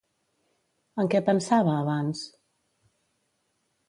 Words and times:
En 1.03 1.11
què 1.11 1.19
pensava 1.27 1.75
abans? 1.81 2.23